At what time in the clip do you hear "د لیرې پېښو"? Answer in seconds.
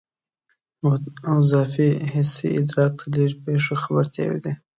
3.01-3.73